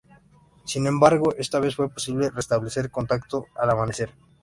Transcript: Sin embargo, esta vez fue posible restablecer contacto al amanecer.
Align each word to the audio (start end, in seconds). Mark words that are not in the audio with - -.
Sin 0.65 0.87
embargo, 0.87 1.35
esta 1.37 1.59
vez 1.59 1.75
fue 1.75 1.87
posible 1.91 2.31
restablecer 2.31 2.89
contacto 2.89 3.45
al 3.53 3.69
amanecer. 3.69 4.09